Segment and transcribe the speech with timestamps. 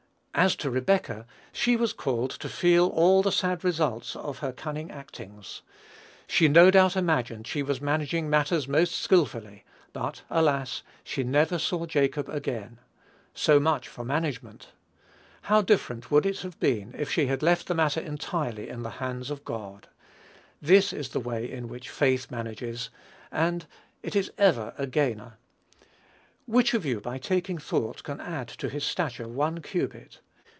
[0.33, 4.89] As to Rebekah, she was called to feel all the sad results of her cunning
[4.89, 5.61] actings.
[6.25, 10.83] She no doubt imagined she was managing matters most skilfully; but alas!
[11.03, 12.79] she never saw Jacob again:
[13.33, 14.69] so much for management!
[15.43, 19.31] How different would it have been had she left the matter entirely in the hands
[19.31, 19.89] of God.
[20.61, 22.89] This is the way in which faith manages,
[23.33, 23.65] and
[24.01, 25.33] it is ever a gainer.
[26.47, 30.19] "Which of you, by taking thought, can add to his stature one cubit?"